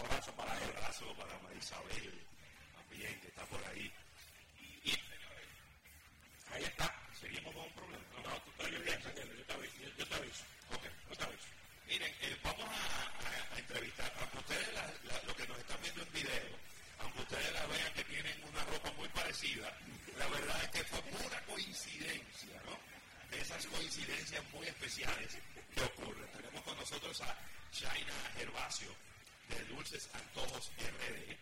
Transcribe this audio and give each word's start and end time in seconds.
abrazo 0.00 0.32
para 0.32 0.54
él. 0.56 0.70
abrazo 0.76 1.14
para 1.14 1.38
Marisabel, 1.38 2.14
también, 2.74 3.20
que 3.20 3.28
está 3.28 3.44
por 3.46 3.64
ahí. 3.66 3.92
Y, 4.84 4.90
ahí 6.52 6.64
está. 6.64 6.94
Seguimos 7.20 7.54
con 7.54 7.64
un 7.64 7.72
problema. 7.72 8.04
No, 8.16 8.30
no 8.30 8.42
tú 8.42 8.50
estás 8.50 8.70
bien, 8.70 9.00
yo 9.02 9.44
te 9.44 9.52
aviso. 9.52 9.76
Yo 9.98 10.06
te 10.06 10.14
aviso. 10.14 10.44
Ok, 10.70 10.84
yo 11.10 11.16
te 11.16 11.24
aviso. 11.24 11.48
Miren, 11.86 12.14
eh, 12.20 12.36
vamos 12.42 12.68
a, 12.68 13.54
a, 13.54 13.58
entrevistar. 13.58 14.12
Aunque 14.20 14.38
ustedes 14.38 14.68
lo 15.26 15.34
que 15.36 15.46
nos 15.48 15.58
están 15.58 15.82
viendo 15.82 16.02
en 16.02 16.12
video, 16.12 16.56
aunque 17.00 17.20
ustedes 17.20 17.52
la 17.52 17.66
vean 17.66 17.92
que 17.94 18.04
tienen 18.04 18.44
una 18.44 18.64
ropa 18.64 18.92
muy 18.92 19.08
parecida, 19.08 19.76
la 20.18 20.26
verdad 20.28 20.64
es 20.64 20.70
que 20.70 20.84
fue 20.84 21.02
pura 21.02 21.40
coincidencia, 21.46 22.62
¿no? 22.64 22.78
esas 23.36 23.66
coincidencias 23.66 24.42
muy 24.52 24.66
especiales 24.66 25.38
que 25.74 25.82
ocurren. 25.82 26.28
Tenemos 26.32 26.62
con 26.62 26.76
nosotros 26.76 27.20
a 27.22 27.36
Shaina 27.72 28.12
Gervasio 28.36 28.94
de 29.50 29.64
Dulces 29.66 30.08
Antojos 30.14 30.70
RD, 30.78 31.36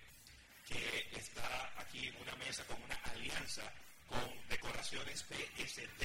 que 0.67 1.09
está 1.19 1.73
aquí 1.79 2.09
en 2.09 2.17
una 2.17 2.35
mesa 2.37 2.65
con 2.65 2.83
una 2.83 2.97
alianza 3.13 3.63
con 4.09 4.49
decoraciones 4.49 5.23
PST 5.23 6.03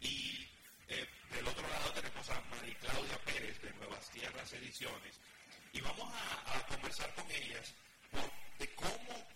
y 0.00 0.48
eh, 0.88 1.08
del 1.32 1.48
otro 1.48 1.66
lado 1.68 1.90
tenemos 1.92 2.28
a 2.30 2.40
Mari 2.42 2.74
Claudia 2.76 3.18
Pérez 3.24 3.60
de 3.62 3.72
Nuevas 3.74 4.10
Tierras 4.10 4.52
Ediciones. 4.52 5.18
Y 5.72 5.80
vamos 5.80 6.12
a, 6.14 6.66
conversar 6.66 7.12
con 7.14 7.30
ellas 7.30 7.74
de 8.58 8.74
cómo, 8.74 9.28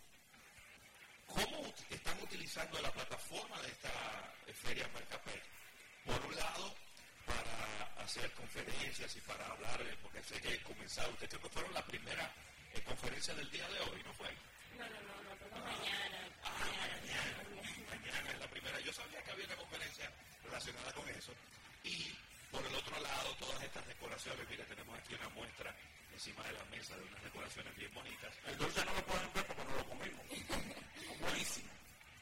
cómo 1.27 1.75
están 1.91 2.23
utilizando 2.23 2.81
la 2.81 2.91
plataforma 2.93 3.61
de 3.63 3.69
esta 3.69 3.91
feria 4.63 4.89
Mercapé. 4.95 5.43
Por 6.05 6.27
un 6.27 6.37
lado, 6.37 6.75
para 7.27 8.00
hacer 8.11 8.33
conferencias 8.33 9.15
y 9.15 9.21
para 9.21 9.47
hablar, 9.47 9.79
porque 10.03 10.21
sé 10.25 10.41
que 10.41 10.59
comenzaron, 10.65 11.13
ustedes 11.13 11.31
creo 11.31 11.43
que 11.43 11.49
fueron 11.51 11.73
la 11.73 11.87
primera 11.87 12.27
eh, 12.75 12.83
conferencia 12.83 13.33
del 13.35 13.49
día 13.53 13.69
de 13.69 13.79
hoy, 13.87 14.03
¿no 14.03 14.13
fue? 14.15 14.27
No, 14.75 14.85
no, 14.91 14.99
no, 14.99 15.15
no, 15.23 15.31
ah, 15.55 15.63
mañana. 15.63 16.19
Ah, 16.43 16.59
mañana, 16.99 17.39
mañana. 17.87 18.31
es 18.33 18.39
la 18.41 18.49
primera. 18.49 18.81
Yo 18.81 18.93
sabía 18.93 19.23
que 19.23 19.31
había 19.31 19.47
una 19.47 19.55
conferencia 19.63 20.11
relacionada 20.43 20.93
con 20.93 21.09
eso. 21.11 21.33
Y 21.85 22.11
por 22.51 22.67
el 22.67 22.75
otro 22.75 22.99
lado, 22.99 23.31
todas 23.39 23.63
estas 23.63 23.87
decoraciones, 23.87 24.49
mira, 24.51 24.65
tenemos 24.65 24.99
aquí 24.99 25.15
una 25.15 25.29
muestra 25.29 25.73
encima 26.13 26.43
de 26.43 26.53
la 26.53 26.65
mesa 26.65 26.97
de 26.97 27.05
unas 27.05 27.23
decoraciones 27.23 27.77
bien 27.77 27.95
bonitas. 27.95 28.35
Dulce 28.59 28.85
no 28.87 28.95
lo 28.95 29.07
pueden 29.07 29.33
ver 29.35 29.47
porque 29.47 29.65
no 29.65 29.77
lo 29.77 29.85
comimos. 29.87 30.27
Buenísimo. 31.21 31.71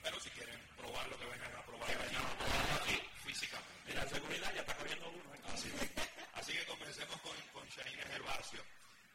Pero 0.02 0.20
si 0.20 0.28
quieren 0.36 0.60
probar 0.76 1.08
lo 1.08 1.18
que 1.18 1.24
vengan 1.24 1.56
a 1.56 1.62
probar, 1.62 1.88
vengan 1.88 2.26
a 2.26 2.36
probarlo 2.36 2.74
aquí 2.84 3.00
físicamente. 3.24 3.78
Y 3.88 3.92
la 3.94 4.06
seguridad 4.06 4.54
ya 4.54 4.60
está 4.60 4.76
corriendo 4.76 5.08
uno. 5.08 5.34
¿eh? 5.34 5.38
Así, 5.52 5.72
así, 6.34 6.52
que 6.52 6.64
comencemos 6.66 7.20
con, 7.20 7.36
con 7.52 7.66
Shaina 7.68 8.02
Gervasio. 8.04 8.60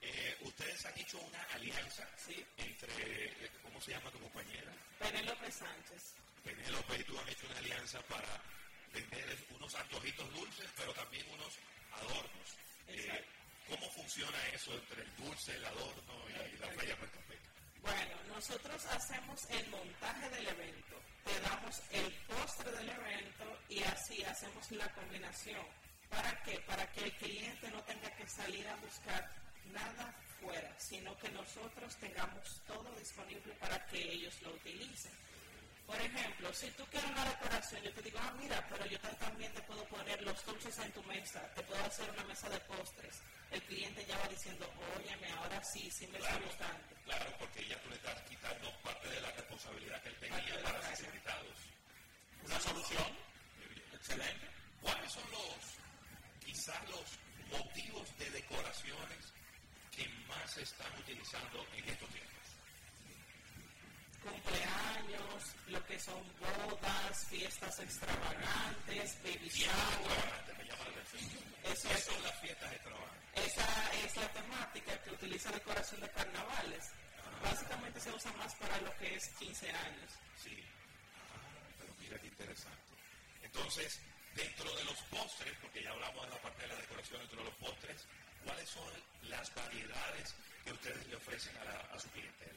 Eh, 0.01 0.37
ustedes 0.41 0.85
han 0.85 0.99
hecho 0.99 1.19
una 1.19 1.41
alianza 1.53 2.07
sí. 2.17 2.43
entre, 2.57 3.49
¿cómo 3.61 3.79
se 3.79 3.91
llama 3.91 4.11
tu 4.11 4.19
compañera? 4.19 4.73
Penélope 4.99 5.51
Sánchez. 5.51 6.15
Penélope 6.43 6.99
y 6.99 7.03
tú 7.03 7.17
han 7.17 7.29
hecho 7.29 7.45
una 7.47 7.57
alianza 7.57 7.99
para 8.03 8.41
vender 8.93 9.37
unos 9.49 9.73
antojitos 9.75 10.33
dulces, 10.33 10.69
pero 10.75 10.93
también 10.93 11.25
unos 11.31 11.57
adornos. 11.93 12.57
Eh, 12.87 13.25
¿Cómo 13.69 13.89
funciona 13.91 14.37
eso 14.53 14.73
entre 14.73 15.03
el 15.03 15.15
dulce, 15.15 15.55
el 15.55 15.65
adorno 15.65 16.13
y, 16.29 16.57
la 16.57 16.67
feria 16.67 16.97
Bueno, 17.81 18.23
nosotros 18.27 18.85
hacemos 18.85 19.45
el 19.49 19.67
montaje 19.69 20.29
del 20.29 20.47
evento, 20.47 21.01
te 21.23 21.39
damos 21.39 21.81
el 21.91 22.13
postre 22.27 22.71
del 22.71 22.89
evento 22.89 23.59
y 23.69 23.81
así 23.83 24.23
hacemos 24.23 24.69
la 24.71 24.91
combinación. 24.93 25.65
¿Para 26.09 26.43
qué? 26.43 26.59
Para 26.67 26.91
que 26.91 27.05
el 27.05 27.11
cliente 27.13 27.71
no 27.71 27.81
tenga 27.83 28.09
que 28.15 28.27
salir 28.27 28.67
a 28.67 28.75
buscar 28.75 29.31
nada 29.71 30.13
fuera, 30.39 30.75
sino 30.77 31.17
que 31.17 31.29
nosotros 31.29 31.95
tengamos 31.97 32.61
todo 32.67 32.93
disponible 32.99 33.53
para 33.55 33.83
que 33.87 34.11
ellos 34.11 34.39
lo 34.41 34.53
utilicen. 34.53 35.13
Por 35.85 35.99
ejemplo, 35.99 36.53
si 36.53 36.69
tú 36.71 36.85
quieres 36.89 37.09
una 37.11 37.25
decoración, 37.25 37.81
yo 37.83 37.93
te 37.93 38.01
digo, 38.01 38.19
ah, 38.21 38.33
mira, 38.39 38.65
pero 38.69 38.85
yo 38.85 38.97
también 38.99 39.53
te 39.53 39.61
puedo 39.61 39.83
poner 39.85 40.21
los 40.23 40.45
dulces 40.45 40.77
en 40.79 40.91
tu 40.91 41.03
mesa, 41.03 41.41
te 41.55 41.63
puedo 41.63 41.83
hacer 41.83 42.09
una 42.09 42.23
mesa 42.23 42.49
de 42.49 42.59
postres. 42.61 43.21
El 43.51 43.61
cliente 43.63 44.05
ya 44.05 44.17
va 44.17 44.27
diciendo, 44.27 44.67
óyeme, 44.97 45.31
ahora 45.33 45.63
sí, 45.63 45.91
sí 45.91 46.07
me 46.07 46.17
está 46.17 46.37
gustando. 46.39 46.83
Claro, 47.05 47.25
porque 47.37 47.67
ya 47.67 47.79
tú 47.81 47.89
le 47.89 47.95
estás 47.95 48.21
quitando 48.23 48.71
parte 48.81 49.07
de 49.09 49.21
la 49.21 49.31
responsabilidad 49.31 50.01
que 50.01 50.09
él 50.09 50.15
tenía 50.19 50.63
para 50.63 50.95
sus 50.95 51.05
invitados. 51.05 51.57
Una 52.45 52.59
solución 52.59 53.17
excelente. 53.93 54.47
¿Cuáles 54.81 55.11
son 55.11 55.23
los, 55.31 56.45
quizás 56.45 56.89
los 56.89 57.59
motivos 57.59 58.17
de 58.17 58.29
decoraciones 58.31 59.33
que 59.95 60.07
más 60.27 60.51
se 60.51 60.63
están 60.63 60.91
utilizando 60.99 61.65
en 61.75 61.89
estos 61.89 62.09
tiempos? 62.09 62.33
Cumpleaños, 64.23 65.55
lo 65.67 65.85
que 65.85 65.92
son 66.03 66.23
bodas, 66.39 67.25
fiestas 67.29 67.79
extravagantes, 67.79 69.17
baby 69.23 69.49
shower. 69.49 70.57
Me 70.57 70.65
llama 70.65 70.83
la 70.83 71.01
atención. 71.01 71.43
Eso 71.63 71.89
es, 71.89 72.03
son 72.03 72.23
las 72.23 72.39
fiestas 72.41 72.73
extravagantes. 72.73 73.45
Esa 73.47 73.93
es 74.03 74.15
la 74.17 74.27
temática 74.33 75.01
que 75.03 75.11
utiliza 75.11 75.51
decoración 75.51 76.01
de 76.01 76.09
carnavales. 76.09 76.91
Ah. 77.23 77.39
Básicamente 77.43 77.99
se 77.99 78.11
usa 78.11 78.33
más 78.33 78.53
para 78.55 78.77
lo 78.81 78.95
que 78.97 79.15
es 79.15 79.29
15 79.39 79.69
años. 79.69 80.11
Sí. 80.43 80.57
Ah, 81.31 81.39
pero 81.79 81.93
mira 81.99 82.19
qué 82.19 82.27
interesante. 82.27 82.83
Entonces, 83.41 83.99
dentro 84.35 84.75
de 84.75 84.83
los 84.83 84.97
postres, 85.09 85.53
porque 85.61 85.83
ya 85.83 85.91
hablamos 85.91 86.25
de 86.25 86.31
la 86.31 86.41
parte 86.41 86.61
de 86.63 86.67
la 86.67 86.75
decoración 86.75 87.19
dentro 87.21 87.39
de 87.39 87.45
los 87.45 87.55
postres, 87.55 88.05
¿cuáles 88.43 88.69
son 88.69 88.91
las 89.29 89.55
variedades 89.55 90.35
que 90.65 90.73
ustedes 90.73 91.07
le 91.07 91.15
ofrecen 91.15 91.55
a, 91.57 91.99
su 91.99 92.09
clientela? 92.09 92.52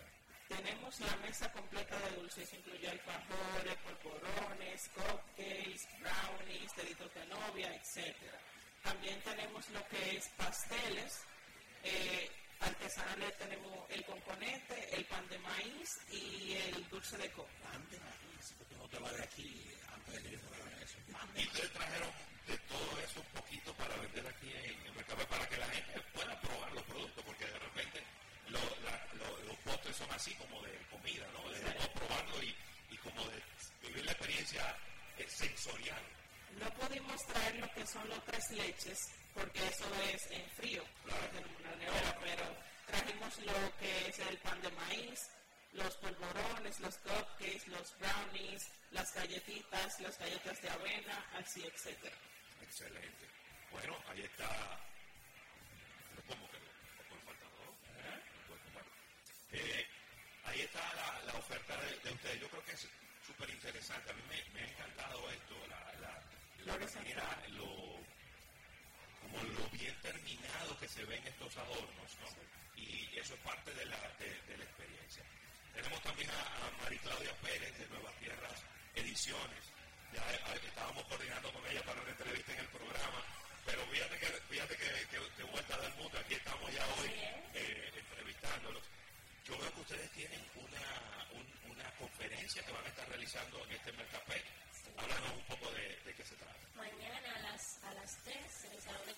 Tenemos 0.56 1.00
la 1.00 1.17
mesa 1.17 1.53
completa 1.53 1.99
de 1.99 2.17
dulces, 2.17 2.53
incluye 2.55 2.89
alfajores, 2.89 3.77
polvorones, 3.84 4.91
cupcakes, 4.94 5.89
brownies, 6.00 6.77
deditos 6.77 7.15
de 7.15 7.27
novia, 7.27 7.75
etc. 7.75 8.15
También 8.83 9.21
tenemos 9.21 9.69
lo 9.71 9.87
que 9.89 10.17
es 10.17 10.28
pasteles, 10.37 11.25
eh, 11.83 12.31
artesanales 12.61 13.37
tenemos 13.37 13.91
el 13.91 14.05
componente, 14.05 14.97
el 14.97 15.05
pan 15.05 15.28
de 15.28 15.39
maíz 15.41 15.99
y 16.11 16.55
el 16.55 16.88
dulce 16.88 17.19
de 17.19 17.31
coco. 17.33 17.49
Pan 17.62 17.87
de 17.91 17.99
maíz, 18.00 18.55
porque 18.56 18.77
no 18.77 18.88
te 18.88 18.99
va 18.99 19.12
de 19.12 19.23
aquí 19.23 19.71
antes 19.93 20.15
de 20.15 20.31
que 20.31 20.37
eso. 20.37 20.99
Ustedes 21.37 21.73
trajeron 21.73 22.11
de 22.47 22.56
todo 22.59 23.00
eso 23.05 23.21
un 23.21 23.43
poquito 23.43 23.75
para 23.75 23.94
vender 23.97 24.27
aquí 24.27 24.50
en 24.50 24.87
el 24.87 24.93
mercado, 24.94 25.27
para 25.28 25.47
que 25.49 25.56
la 25.59 25.69
gente 25.69 26.00
pueda 26.15 26.41
probar 26.41 26.73
los 26.73 26.83
productos, 26.84 27.25
porque 27.25 27.44
de 27.44 27.59
repente 27.59 28.03
los 28.49 29.56
postres 29.65 29.97
son 29.97 30.11
así 30.12 30.34
como 30.34 30.62
de 30.62 30.71
comida, 30.91 31.27
¿no? 31.33 31.49
De, 31.50 31.61
probarlo 31.94 32.43
y, 32.43 32.55
y, 32.91 32.97
como 32.99 33.25
de 33.27 33.43
vivir 33.83 34.05
la 34.05 34.12
experiencia 34.12 34.77
eh, 35.19 35.27
No 36.60 36.71
pudimos 36.75 37.27
traer 37.27 37.56
lo 37.56 37.72
que 37.72 37.87
son 37.87 38.09
los 38.09 38.25
tres 38.25 38.50
leches, 38.53 38.99
porque 39.34 39.66
eso 39.66 39.84
es 40.12 40.31
en 40.31 40.50
frío, 40.50 40.82
claro. 41.04 42.19
pero 42.22 42.56
trajimos 42.87 43.38
lo 43.40 43.76
que 43.79 44.08
es 44.08 44.19
el 44.20 44.38
pan 44.38 44.61
de 44.62 44.70
maíz, 44.70 45.29
los 45.73 45.94
polvorones, 45.96 46.81
los 46.81 46.96
cupcakes, 46.99 47.67
los 47.69 47.99
brownies, 47.99 48.70
las 48.93 49.14
galletitas, 49.14 50.00
las 50.00 50.19
galletas 50.19 50.62
de 50.62 50.70
avena, 50.70 51.26
así, 51.38 51.62
etcétera. 51.62 52.17
Excelente. 52.62 53.26
Bueno, 53.70 53.96
ahí 54.08 54.23
está. 54.23 54.81
¿Cómo 56.26 56.49
que 56.50 56.56
¿Eh? 59.52 59.87
ahí 60.44 60.61
está 60.61 60.81
la, 61.26 61.35
oferta 61.35 61.76
de, 61.81 62.12
ustedes. 62.12 62.40
Yo 62.40 62.49
creo 62.49 62.64
que 62.64 62.73
es 62.73 62.88
súper 63.26 63.50
interesante. 63.50 64.11
A 64.11 64.14
mí 64.14 64.23
me, 64.55 64.61
ha 64.61 64.69
encantado 64.69 65.31
esto, 65.31 65.55
la, 65.69 65.93
la, 66.00 66.76
la 66.76 67.49
lo, 67.50 68.00
como 69.23 69.43
lo 69.43 69.69
bien 69.70 69.94
terminado 70.02 70.79
que 70.79 70.88
se 70.88 71.02
estos 71.24 71.56
adornos, 71.56 72.10
¿no? 72.20 72.28
Y 72.76 73.08
eso 73.16 73.34
es 73.34 73.40
parte 73.40 73.72
de 73.72 73.86
la, 73.86 73.96
de, 74.18 74.56
la 74.56 74.64
experiencia. 74.64 75.22
Tenemos 75.74 76.02
también 76.02 76.30
a, 76.30 76.82
María 76.82 77.00
Claudia 77.00 77.32
Pérez 77.40 77.78
de 77.78 77.86
Nuevas 77.88 78.14
Tierras 78.20 78.60
Ediciones. 78.94 79.64
Ya 80.12 80.22
eh, 80.32 80.60
estábamos 80.66 81.04
coordinando 81.04 81.52
con 81.52 81.64
ella 81.66 81.82
para 81.82 82.00
una 82.00 82.10
entrevista 82.10 82.52
en 82.52 82.58
el 82.60 82.68
programa, 82.68 83.20
pero 83.64 83.86
fíjate 83.86 84.18
que, 84.18 84.26
fíjate 84.26 84.76
que, 84.76 84.90
que, 85.36 85.42
vuelta 85.44 85.78
del 85.78 85.94
mundo, 85.94 86.18
aquí 86.18 86.34
estamos 86.34 86.72
ya 86.72 86.84
hoy 87.00 87.10
eh, 87.54 87.92
entrevistándolos. 87.96 88.82
Yo 89.44 89.58
veo 89.58 89.72
que 89.74 89.80
ustedes 89.80 90.10
tienen 90.12 90.42
una, 90.56 91.28
una 91.70 91.90
conferencia 91.96 92.62
que 92.64 92.72
van 92.72 92.84
a 92.84 92.88
estar 92.88 93.08
realizando 93.08 93.64
en 93.64 93.72
este 93.72 93.92
Mercapé. 93.92 94.42
Háblanos 94.96 95.32
un 95.32 95.44
poco 95.44 95.70
de, 95.72 96.14
qué 96.16 96.24
se 96.24 96.34
trata. 96.36 96.56
Mañana 96.74 97.36
a 97.36 97.38
las, 97.52 97.78
a 97.84 97.94
las 97.94 98.16
3 98.24 98.64
en 98.64 98.72
el 98.72 98.80
salón 98.80 99.06
de 99.06 99.14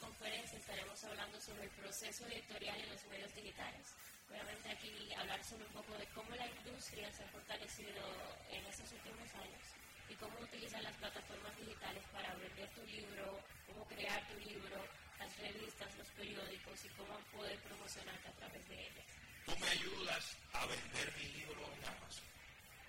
estaremos 0.98 1.04
hablando 1.04 1.40
sobre 1.40 1.62
el 1.64 1.70
proceso 1.70 2.26
editorial 2.26 2.80
en 2.80 2.90
los 2.90 3.04
medios 3.06 3.34
digitales. 3.34 3.86
Obviamente 4.30 4.70
aquí 4.70 5.14
hablar 5.14 5.44
sobre 5.44 5.64
un 5.64 5.72
poco 5.72 5.94
de 5.96 6.06
cómo 6.10 6.34
la 6.34 6.46
industria 6.46 7.10
se 7.12 7.22
ha 7.22 7.28
fortalecido 7.28 8.02
en 8.50 8.66
estos 8.66 8.90
últimos 8.92 9.30
años 9.38 9.62
y 10.08 10.14
cómo 10.14 10.38
utilizan 10.40 10.82
las 10.82 10.94
plataformas 10.96 11.56
digitales 11.58 12.02
para 12.12 12.34
vender 12.34 12.68
tu 12.74 12.82
libro, 12.82 13.38
cómo 13.66 13.86
crear 13.86 14.26
tu 14.26 14.38
libro, 14.42 14.78
las 15.18 15.30
revistas, 15.38 15.96
los 15.98 16.08
periódicos 16.18 16.84
y 16.84 16.88
cómo 16.98 17.14
poder 17.30 17.58
promocionarte 17.62 18.28
a 18.28 18.32
través 18.32 18.68
de 18.68 18.74
ellas. 18.74 19.06
me 19.46 19.68
ayudas 19.68 20.24
a 20.52 20.66
vender 20.66 21.14
mi 21.14 21.28
libro 21.38 21.62
en 21.62 21.84
Amazon. 21.94 22.26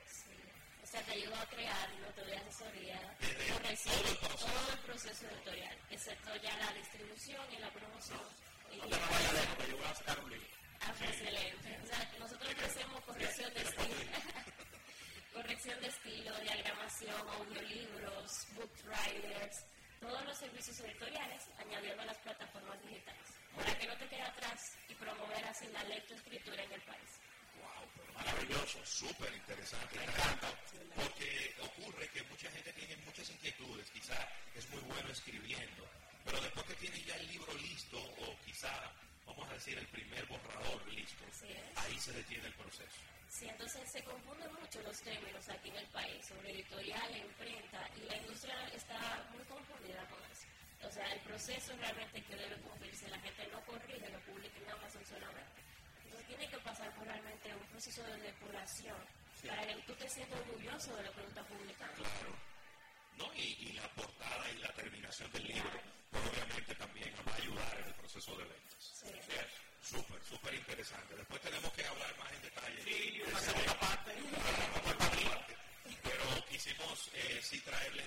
Sí. 0.09 0.33
O 0.81 0.88
sea, 0.88 1.01
te 1.03 1.11
ayudo 1.13 1.35
a 1.35 1.45
crear, 1.45 1.88
no 2.01 2.07
te 2.17 2.21
doy 2.25 2.33
asesoría, 2.33 3.00
corrección, 3.53 3.94
todo 3.94 4.09
el, 4.09 4.17
proceso. 4.17 4.47
todo 4.47 4.71
el 4.73 4.79
proceso 5.09 5.33
editorial, 5.33 5.77
excepto 5.89 6.35
ya 6.35 6.56
la 6.57 6.71
distribución 6.73 7.41
y 7.51 7.57
la 7.57 7.69
promoción. 7.71 8.19
No, 8.19 8.75
y 8.75 8.77
no 8.77 8.85
te 8.85 8.97
vayas 8.97 9.33
lejos, 9.33 9.57
que 9.57 9.71
yo 9.71 9.77
voy 9.77 9.85
a 9.88 9.95
sacar 9.95 10.19
un 10.19 10.29
libro. 10.29 10.47
Ah, 10.81 10.94
excelente. 11.01 11.79
O 11.83 11.88
sea, 11.88 12.11
nosotros 12.19 12.53
ofrecemos 12.53 13.03
corrección 13.06 13.53
de 13.53 13.61
estilo. 13.61 13.95
corrección 15.33 15.81
de 15.81 15.88
estilo, 15.88 16.39
diagramación, 16.41 17.29
audiolibros, 17.29 18.47
book 18.53 18.71
writers, 18.85 19.65
todos 20.00 20.25
los 20.25 20.38
servicios 20.38 20.79
editoriales 20.81 21.44
añadiendo 21.57 22.03
a 22.03 22.06
las 22.06 22.17
plataformas 22.17 22.79
digitales, 22.83 23.29
para 23.56 23.77
que 23.79 23.88
no 23.88 23.97
te 23.97 24.07
quede 24.09 24.21
atrás 24.21 24.77
y 24.89 24.94
promover 24.94 25.45
así 25.45 25.65
la 25.73 25.83
lectoescritura 25.85 26.63
en 26.63 26.71
el 26.71 26.81
país. 26.81 27.09
Wow, 27.57 28.13
maravilloso, 28.13 28.85
súper 28.85 29.33
interesante. 29.33 29.97
Me 29.97 30.03
encanta, 30.03 30.53
porque 30.95 31.56
ocurre 31.61 32.07
que 32.09 32.23
mucha 32.23 32.50
gente 32.51 32.71
tiene 32.73 32.95
muchas 32.97 33.29
inquietudes, 33.31 33.89
quizá 33.91 34.15
escribiendo, 35.11 35.88
pero 36.25 36.41
después 36.41 36.65
que 36.67 36.75
tiene 36.75 37.01
ya 37.03 37.15
el 37.15 37.27
libro 37.27 37.53
listo 37.56 37.97
o 37.97 38.35
quizá, 38.45 38.71
vamos 39.25 39.50
a 39.50 39.53
decir, 39.53 39.77
el 39.77 39.88
primer 39.88 40.25
borrador 40.27 40.88
listo, 40.88 41.23
ahí 41.75 41.97
se 42.00 42.13
detiene 42.13 42.47
el 42.47 42.53
proceso. 42.53 43.00
Sí, 43.29 43.47
entonces 43.47 43.89
se 43.89 44.03
confunden 44.03 44.51
mucho 44.53 44.81
los 44.81 45.00
términos 45.01 45.47
aquí 45.50 45.69
en 45.69 45.77
el 45.77 45.88
país 45.88 46.25
sobre 46.25 46.51
editorial 46.51 47.15
imprenta 47.15 47.89
y 47.95 48.09
la 48.09 48.17
industria 48.17 48.56
está 48.73 49.29
muy 49.31 49.44
confundida 49.45 50.03
con 50.09 50.19
eso. 50.31 50.47
O 50.88 50.91
sea, 50.91 51.06
el 51.13 51.19
proceso 51.21 51.75
realmente 51.77 52.23
que 52.23 52.35
debe 52.35 52.56
cumplirse, 52.57 53.07
la 53.09 53.19
gente 53.19 53.47
no 53.51 53.61
corrige, 53.65 54.09
lo 54.09 54.19
publica 54.21 54.57
en 54.57 54.69
Amazon 54.71 55.06
solamente. 55.06 55.61
Entonces 56.03 56.27
tiene 56.27 56.47
que 56.50 56.57
pasar 56.59 56.94
por 56.95 57.06
realmente 57.06 57.53
un 57.53 57.67
proceso 57.67 58.03
de 58.03 58.17
depuración 58.17 58.97
para 59.47 59.67
que 59.67 59.75
tú 59.83 59.94
te 59.94 60.09
sientas 60.09 60.39
orgulloso 60.39 60.95
de 60.95 61.03
lo 61.03 61.11
que 61.13 61.21
tú 61.21 61.27
estás 61.27 61.47
publicando. 61.47 61.95
Claro. 61.95 62.58
¿No? 63.19 63.30
Y, 63.36 63.74
la 63.74 63.88
portada 63.89 64.50
y 64.51 64.57
la 64.60 64.71
terminación 64.74 65.31
del 65.31 65.48
libro, 65.48 65.80
pues 66.10 66.24
obviamente 66.25 66.74
también 66.75 67.13
va 67.27 67.31
a 67.31 67.36
ayudar 67.36 67.80
en 67.80 67.88
el 67.88 67.94
proceso 67.95 68.31
de 68.38 68.44
ventas. 68.45 68.81
Sí. 68.81 69.07
Súper, 69.81 70.21
súper 70.24 70.54
interesante. 70.54 71.16
Después 71.16 71.42
tenemos 71.42 71.71
que 71.74 71.86
hablar 71.86 72.18
más 72.18 72.31
en 72.31 72.42
detalle. 72.42 72.83
Sí, 72.83 73.21
una 73.27 73.39
segunda 73.39 73.80
parte. 73.80 74.12
Pero 76.04 76.45
quisimos 76.50 77.10
eh, 77.13 77.39
sí 77.44 77.60
traerle 77.62 78.04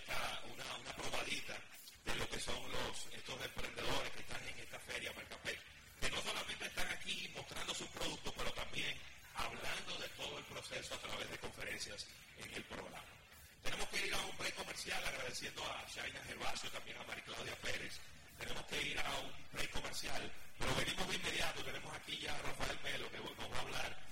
una, 0.53 0.77
una 0.77 0.93
probadita 0.97 1.57
de 2.05 2.15
lo 2.17 2.29
que 2.29 2.41
son 2.41 2.61
los 2.73 3.07
estos 3.13 3.45
emprendedores 3.45 4.11
que 4.13 4.21
están 4.21 4.49
en 4.49 4.59
esta 4.59 4.79
feria 4.81 5.13
Mercapé. 5.13 5.59
Que 6.01 6.11
no 6.11 6.23
solamente 6.23 6.67
están 6.67 6.89
aquí 6.89 7.31
mostrando 7.35 7.75
sus 7.75 7.89
productos, 7.89 8.33
pero 8.37 8.51
también 8.53 8.97
hablando 9.35 9.99
de 9.99 10.09
todo 10.11 10.39
el 10.39 10.45
proceso 10.45 10.95
a 10.95 10.99
través 10.99 11.31
de 11.31 11.39
conferencias 11.39 12.07
en 12.39 12.55
el 12.55 12.65
programa 12.65 13.22
que 13.93 14.07
ir 14.07 14.15
a 14.15 14.21
un 14.25 14.37
break 14.39 14.55
agradeciendo 14.57 15.63
a 15.65 15.85
Shaina 15.87 16.21
Gervasio, 16.27 16.71
también 16.71 16.97
a 16.97 17.05
María 17.05 17.25
Claudia 17.25 17.55
Pérez. 17.61 18.01
Tenemos 18.39 18.65
que 18.65 18.83
ir 18.83 18.99
a 18.99 19.19
un 19.21 19.33
break 19.53 19.71
comercial, 19.71 20.33
pero 20.59 20.75
venimos 20.77 21.09
de 21.09 21.17
inmediato. 21.17 21.63
Tenemos 21.63 21.95
aquí 21.95 22.17
ya 22.19 22.35
a 22.35 22.39
Rafael 22.43 22.79
Melo 22.83 23.11
que 23.11 23.19
nos 23.19 23.53
va 23.53 23.57
a 23.57 23.61
hablar 23.61 24.12